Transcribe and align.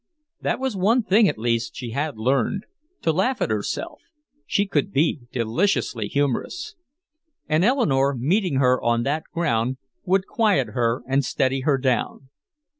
That 0.41 0.59
was 0.59 0.75
one 0.75 1.03
thing 1.03 1.29
at 1.29 1.37
least 1.37 1.75
she 1.75 1.91
had 1.91 2.17
learned 2.17 2.65
to 3.03 3.11
laugh 3.11 3.39
at 3.39 3.51
herself 3.51 4.01
she 4.47 4.65
could 4.65 4.91
be 4.91 5.27
deliciously 5.31 6.07
humorous. 6.07 6.75
And 7.47 7.63
Eleanore, 7.63 8.15
meeting 8.15 8.55
her 8.55 8.81
on 8.81 9.03
that 9.03 9.25
ground, 9.31 9.77
would 10.03 10.25
quiet 10.25 10.69
her 10.69 11.03
and 11.07 11.23
steady 11.23 11.59
her 11.59 11.77
down. 11.77 12.29